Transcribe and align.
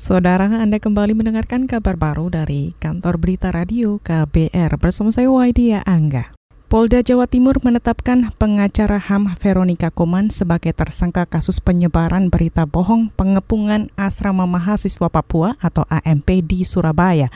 Saudara, 0.00 0.48
Anda 0.48 0.80
kembali 0.80 1.12
mendengarkan 1.12 1.68
kabar 1.68 1.92
baru 1.92 2.32
dari 2.32 2.72
kantor 2.80 3.20
berita 3.20 3.52
radio 3.52 4.00
KBR 4.00 4.80
bersama 4.80 5.12
saya 5.12 5.28
Waidia 5.28 5.84
Angga. 5.84 6.32
Polda 6.72 7.04
Jawa 7.04 7.28
Timur 7.28 7.60
menetapkan 7.60 8.32
pengacara 8.40 8.96
HAM 8.96 9.36
Veronica 9.36 9.92
Koman 9.92 10.32
sebagai 10.32 10.72
tersangka 10.72 11.28
kasus 11.28 11.60
penyebaran 11.60 12.32
berita 12.32 12.64
bohong 12.64 13.12
pengepungan 13.12 13.92
asrama 13.92 14.48
mahasiswa 14.48 15.12
Papua 15.12 15.60
atau 15.60 15.84
AMP 15.92 16.48
di 16.48 16.64
Surabaya. 16.64 17.28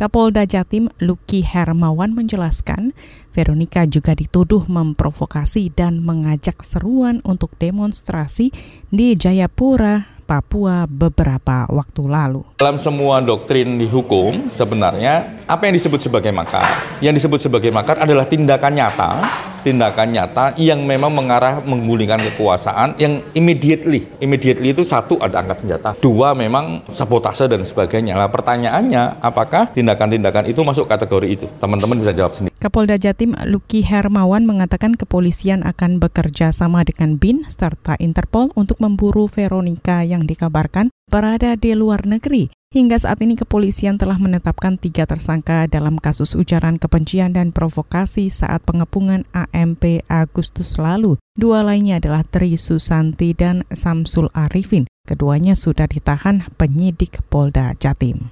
Kapolda 0.00 0.48
Jatim 0.48 0.88
Luki 0.96 1.44
Hermawan 1.44 2.16
menjelaskan, 2.16 2.96
Veronica 3.28 3.84
juga 3.84 4.16
dituduh 4.16 4.64
memprovokasi 4.64 5.68
dan 5.68 6.00
mengajak 6.00 6.64
seruan 6.64 7.20
untuk 7.28 7.52
demonstrasi 7.60 8.56
di 8.88 9.12
Jayapura, 9.20 10.15
Papua 10.26 10.90
beberapa 10.90 11.70
waktu 11.70 12.02
lalu. 12.02 12.42
Dalam 12.58 12.82
semua 12.82 13.22
doktrin 13.22 13.78
di 13.78 13.86
hukum, 13.86 14.50
sebenarnya 14.50 15.38
apa 15.46 15.70
yang 15.70 15.78
disebut 15.78 16.02
sebagai 16.02 16.34
makar? 16.34 16.66
Yang 16.98 17.22
disebut 17.22 17.46
sebagai 17.46 17.70
makar 17.70 18.02
adalah 18.02 18.26
tindakan 18.26 18.74
nyata 18.74 19.10
tindakan 19.66 20.14
nyata 20.14 20.54
yang 20.54 20.86
memang 20.86 21.10
mengarah 21.10 21.58
menggulingkan 21.66 22.22
kekuasaan 22.30 22.94
yang 23.02 23.18
immediately. 23.34 24.06
Immediately 24.22 24.70
itu 24.70 24.86
satu 24.86 25.18
ada 25.18 25.42
angkat 25.42 25.66
senjata, 25.66 25.98
dua 25.98 26.38
memang 26.38 26.86
sabotase 26.94 27.50
dan 27.50 27.66
sebagainya. 27.66 28.14
Nah 28.14 28.30
pertanyaannya 28.30 29.18
apakah 29.18 29.74
tindakan-tindakan 29.74 30.46
itu 30.46 30.62
masuk 30.62 30.86
kategori 30.86 31.26
itu? 31.26 31.46
Teman-teman 31.58 31.98
bisa 31.98 32.14
jawab 32.14 32.38
sendiri. 32.38 32.54
Kapolda 32.62 32.94
Jatim 32.94 33.34
Luki 33.44 33.82
Hermawan 33.82 34.46
mengatakan 34.46 34.94
kepolisian 34.94 35.66
akan 35.66 35.98
bekerja 35.98 36.54
sama 36.54 36.86
dengan 36.86 37.18
BIN 37.18 37.44
serta 37.50 37.98
Interpol 37.98 38.54
untuk 38.54 38.78
memburu 38.78 39.26
Veronica 39.26 40.06
yang 40.06 40.24
dikabarkan 40.24 40.94
berada 41.10 41.58
di 41.58 41.74
luar 41.74 42.06
negeri. 42.06 42.55
Hingga 42.76 43.00
saat 43.00 43.24
ini 43.24 43.40
kepolisian 43.40 43.96
telah 43.96 44.20
menetapkan 44.20 44.76
tiga 44.76 45.08
tersangka 45.08 45.64
dalam 45.64 45.96
kasus 45.96 46.36
ujaran 46.36 46.76
kebencian 46.76 47.32
dan 47.32 47.48
provokasi 47.48 48.28
saat 48.28 48.60
pengepungan 48.68 49.24
AMP 49.32 50.04
Agustus 50.12 50.76
lalu. 50.76 51.16
Dua 51.40 51.64
lainnya 51.64 51.96
adalah 51.96 52.20
Tri 52.28 52.60
Susanti 52.60 53.32
dan 53.32 53.64
Samsul 53.72 54.28
Arifin. 54.36 54.84
Keduanya 55.08 55.56
sudah 55.56 55.88
ditahan 55.88 56.52
penyidik 56.60 57.24
Polda 57.32 57.72
Jatim. 57.80 58.28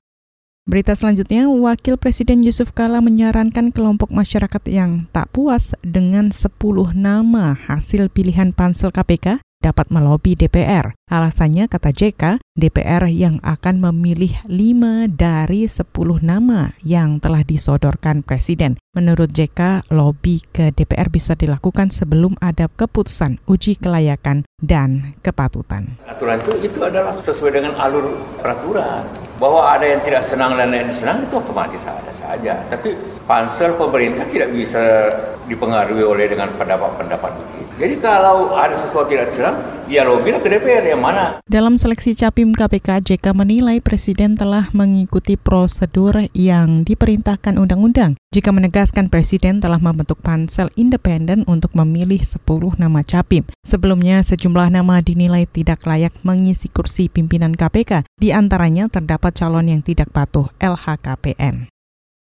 Berita 0.69 0.93
selanjutnya, 0.93 1.49
Wakil 1.49 1.97
Presiden 1.97 2.45
Yusuf 2.45 2.77
Kala 2.77 3.01
menyarankan 3.01 3.73
kelompok 3.73 4.13
masyarakat 4.13 4.61
yang 4.69 5.09
tak 5.09 5.33
puas 5.33 5.73
dengan 5.81 6.29
10 6.29 6.53
nama 6.93 7.57
hasil 7.57 8.13
pilihan 8.13 8.53
pansel 8.53 8.93
KPK 8.93 9.41
dapat 9.65 9.89
melobi 9.89 10.37
DPR. 10.37 10.93
Alasannya, 11.09 11.73
kata 11.73 11.89
JK, 11.97 12.37
DPR 12.53 13.09
yang 13.09 13.41
akan 13.41 13.81
memilih 13.81 14.37
5 14.45 15.09
dari 15.09 15.65
10 15.65 15.89
nama 16.21 16.77
yang 16.85 17.17
telah 17.17 17.41
disodorkan 17.41 18.21
Presiden. 18.21 18.77
Menurut 18.93 19.33
JK, 19.33 19.89
lobby 19.89 20.45
ke 20.53 20.69
DPR 20.77 21.09
bisa 21.09 21.33
dilakukan 21.33 21.89
sebelum 21.89 22.37
ada 22.45 22.69
keputusan 22.69 23.41
uji 23.49 23.81
kelayakan 23.81 24.45
dan 24.61 25.17
kepatutan. 25.25 25.97
Aturan 26.05 26.45
itu, 26.45 26.53
itu 26.69 26.79
adalah 26.85 27.17
sesuai 27.17 27.57
dengan 27.57 27.73
alur 27.81 28.21
peraturan. 28.45 29.09
Bahwa 29.41 29.67
ada 29.67 29.89
yang 29.89 29.99
tidak 30.05 30.23
senang 30.29 30.55
dan 30.55 30.71
yang 30.71 30.93
senang 30.95 31.25
itu 31.25 31.35
otomatis 31.41 31.83
ada 31.89 32.13
saja. 32.15 32.61
Tapi 32.71 32.95
pansel 33.27 33.75
pemerintah 33.75 34.29
tidak 34.31 34.55
bisa 34.55 35.11
dipengaruhi 35.51 36.05
oleh 36.05 36.31
dengan 36.31 36.49
pendapat-pendapat 36.55 37.33
begitu. 37.35 37.64
Jadi 37.75 37.99
kalau 37.99 38.55
ada 38.55 38.71
sesuatu 38.79 39.11
tidak 39.11 39.35
senang, 39.35 39.59
ya 39.91 40.07
lo 40.07 40.23
bilang 40.23 40.39
ke 40.39 40.47
DPR 40.47 40.95
yang 40.95 41.03
mana. 41.03 41.43
Dalam 41.43 41.75
seleksi 41.75 42.15
capim 42.15 42.55
KPK, 42.55 43.03
JK 43.03 43.35
menilai 43.35 43.83
Presiden 43.83 44.39
telah 44.39 44.71
mengikuti 44.71 45.35
prosedur 45.35 46.23
yang 46.39 46.87
diperintahkan 46.87 47.59
undang-undang. 47.59 48.15
Jika 48.31 48.55
menegaskan 48.55 49.11
Presiden 49.11 49.59
telah 49.59 49.83
membentuk 49.83 50.23
pansel 50.23 50.71
independen 50.79 51.43
untuk 51.51 51.75
memilih 51.75 52.23
10 52.23 52.79
nama 52.79 53.03
capim. 53.03 53.43
Sebelumnya, 53.67 54.23
sejumlah 54.23 54.71
nama 54.71 55.03
dinilai 55.03 55.43
tidak 55.51 55.83
layak 55.83 56.15
mengisi 56.23 56.71
kursi 56.71 57.11
pimpinan 57.11 57.59
KPK. 57.59 58.07
Di 58.15 58.31
antaranya 58.31 58.87
terdapat 58.87 59.35
calon 59.35 59.67
yang 59.67 59.83
tidak 59.83 60.15
patuh 60.15 60.47
LHKPN. 60.63 61.67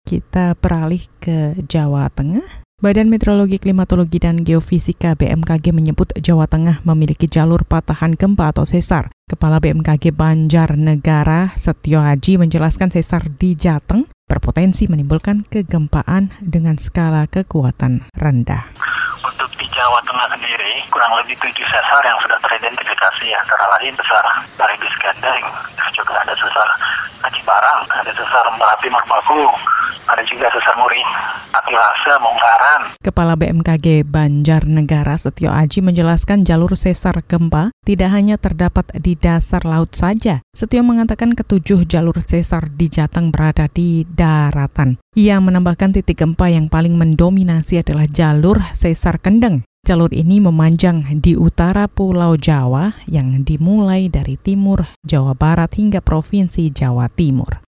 Kita 0.09 0.57
beralih 0.57 1.05
ke 1.21 1.61
Jawa 1.69 2.09
Tengah. 2.09 2.66
Badan 2.77 3.09
Meteorologi, 3.09 3.57
Klimatologi, 3.57 4.21
dan 4.21 4.45
Geofisika 4.45 5.17
BMKG 5.17 5.73
menyebut 5.73 6.13
Jawa 6.13 6.45
Tengah 6.45 6.85
memiliki 6.85 7.25
jalur 7.25 7.65
patahan 7.65 8.13
gempa 8.13 8.53
atau 8.53 8.69
sesar. 8.69 9.09
Kepala 9.25 9.65
BMKG 9.65 10.13
Banjar 10.13 10.77
Negara 10.77 11.57
Setio 11.57 12.05
Haji 12.05 12.37
menjelaskan 12.37 12.93
sesar 12.93 13.33
di 13.33 13.57
Jateng 13.57 14.05
berpotensi 14.29 14.93
menimbulkan 14.93 15.49
kegempaan 15.49 16.29
dengan 16.45 16.77
skala 16.77 17.25
kekuatan 17.25 18.13
rendah. 18.13 18.69
Untuk 19.25 19.49
di 19.57 19.65
Jawa 19.73 20.05
Tengah 20.05 20.37
sendiri, 20.37 20.85
kurang 20.93 21.17
lebih 21.17 21.33
tujuh 21.41 21.65
sesar 21.73 22.05
yang 22.05 22.21
sudah 22.21 22.37
teridentifikasi 22.45 23.27
antara 23.41 23.73
lain 23.81 23.97
besar 23.97 24.21
dari 24.61 24.77
Gendeng, 25.01 25.45
juga 25.97 26.13
ada 26.21 26.37
sesar 26.37 26.69
Haji 27.25 27.41
Barang, 27.49 27.89
ada 27.89 28.13
sesar 28.13 28.45
Merapi 28.61 28.93
Merbabu, 28.93 29.49
ada 30.07 30.23
juga 30.23 30.47
sesar 30.55 30.75
Muri, 30.79 31.03
Atilase, 31.51 32.15
Mungkaran. 32.23 32.81
Kepala 33.03 33.35
BMKG 33.35 34.07
Banjarnegara 34.07 35.19
Setio 35.19 35.51
Aji 35.51 35.83
menjelaskan 35.83 36.47
jalur 36.47 36.79
sesar 36.79 37.27
gempa 37.27 37.75
tidak 37.83 38.15
hanya 38.15 38.39
terdapat 38.39 38.87
di 39.03 39.19
dasar 39.19 39.67
laut 39.67 39.95
saja. 39.95 40.43
Setio 40.55 40.87
mengatakan 40.87 41.35
ketujuh 41.35 41.87
jalur 41.91 42.19
sesar 42.23 42.71
di 42.71 42.87
Jateng 42.87 43.35
berada 43.35 43.67
di 43.67 44.07
daratan. 44.07 44.99
Ia 45.19 45.43
menambahkan 45.43 45.97
titik 45.99 46.23
gempa 46.23 46.51
yang 46.51 46.71
paling 46.71 46.95
mendominasi 46.95 47.83
adalah 47.83 48.07
jalur 48.07 48.63
sesar 48.73 49.19
Kendeng. 49.19 49.67
Jalur 49.87 50.11
ini 50.11 50.43
memanjang 50.43 51.07
di 51.23 51.39
utara 51.39 51.87
Pulau 51.87 52.35
Jawa 52.35 52.99
yang 53.07 53.47
dimulai 53.47 54.11
dari 54.11 54.35
timur 54.35 54.83
Jawa 55.07 55.39
Barat 55.39 55.79
hingga 55.79 56.03
Provinsi 56.03 56.75
Jawa 56.75 57.07
Timur. 57.07 57.66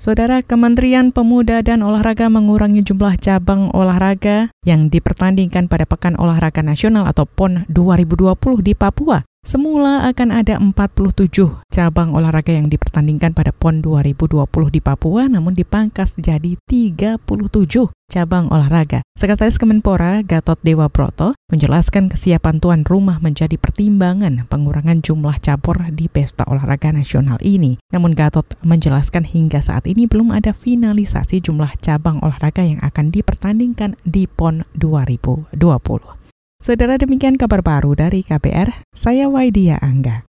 Saudara 0.00 0.40
Kementerian 0.40 1.12
Pemuda 1.12 1.60
dan 1.60 1.84
Olahraga 1.84 2.32
mengurangi 2.32 2.80
jumlah 2.80 3.20
cabang 3.20 3.68
olahraga 3.76 4.48
yang 4.64 4.88
dipertandingkan 4.88 5.68
pada 5.68 5.84
Pekan 5.84 6.16
Olahraga 6.16 6.64
Nasional 6.64 7.04
atau 7.04 7.28
PON 7.28 7.68
2020 7.68 8.32
di 8.64 8.72
Papua. 8.72 9.28
Semula 9.40 10.04
akan 10.04 10.36
ada 10.36 10.60
47 10.60 11.32
cabang 11.72 12.12
olahraga 12.12 12.52
yang 12.52 12.68
dipertandingkan 12.68 13.32
pada 13.32 13.56
PON 13.56 13.80
2020 13.80 14.36
di 14.68 14.84
Papua, 14.84 15.32
namun 15.32 15.56
dipangkas 15.56 16.20
jadi 16.20 16.60
37 16.68 17.88
cabang 18.12 18.52
olahraga. 18.52 19.00
Sekretaris 19.16 19.56
Kemenpora 19.56 20.20
Gatot 20.20 20.60
Dewa 20.60 20.92
Broto 20.92 21.32
menjelaskan 21.48 22.12
kesiapan 22.12 22.60
tuan 22.60 22.84
rumah 22.84 23.16
menjadi 23.24 23.56
pertimbangan 23.56 24.44
pengurangan 24.44 25.00
jumlah 25.00 25.40
cabur 25.40 25.88
di 25.88 26.12
pesta 26.12 26.44
olahraga 26.44 26.92
nasional 26.92 27.40
ini. 27.40 27.80
Namun 27.96 28.12
Gatot 28.12 28.44
menjelaskan 28.60 29.24
hingga 29.24 29.64
saat 29.64 29.88
ini 29.88 30.04
belum 30.04 30.36
ada 30.36 30.52
finalisasi 30.52 31.40
jumlah 31.40 31.80
cabang 31.80 32.20
olahraga 32.20 32.60
yang 32.60 32.84
akan 32.84 33.08
dipertandingkan 33.08 33.96
di 34.04 34.28
PON 34.28 34.68
2020. 34.76 36.19
Saudara 36.60 37.00
demikian 37.00 37.40
kabar 37.40 37.64
baru 37.64 37.96
dari 37.96 38.20
KPR, 38.20 38.84
saya 38.92 39.32
Waidia 39.32 39.80
Angga. 39.80 40.29